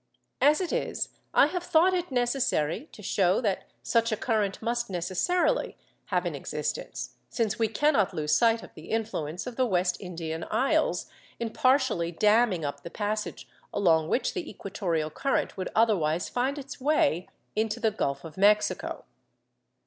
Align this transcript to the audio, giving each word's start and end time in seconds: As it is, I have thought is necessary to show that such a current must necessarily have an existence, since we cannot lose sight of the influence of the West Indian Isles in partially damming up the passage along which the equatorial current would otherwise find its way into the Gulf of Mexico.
As 0.41 0.59
it 0.61 0.73
is, 0.73 1.09
I 1.31 1.45
have 1.45 1.61
thought 1.61 1.93
is 1.93 2.09
necessary 2.09 2.89
to 2.91 3.03
show 3.03 3.39
that 3.41 3.65
such 3.83 4.11
a 4.11 4.17
current 4.17 4.59
must 4.59 4.89
necessarily 4.89 5.77
have 6.05 6.25
an 6.25 6.33
existence, 6.33 7.11
since 7.29 7.59
we 7.59 7.67
cannot 7.67 8.11
lose 8.11 8.33
sight 8.35 8.63
of 8.63 8.73
the 8.73 8.89
influence 8.89 9.45
of 9.45 9.57
the 9.57 9.65
West 9.67 9.97
Indian 9.99 10.43
Isles 10.49 11.05
in 11.39 11.51
partially 11.53 12.11
damming 12.11 12.65
up 12.65 12.81
the 12.81 12.89
passage 12.89 13.47
along 13.71 14.07
which 14.09 14.33
the 14.33 14.49
equatorial 14.49 15.11
current 15.11 15.55
would 15.55 15.69
otherwise 15.75 16.29
find 16.29 16.57
its 16.57 16.81
way 16.81 17.27
into 17.55 17.79
the 17.79 17.91
Gulf 17.91 18.23
of 18.23 18.37
Mexico. 18.37 19.05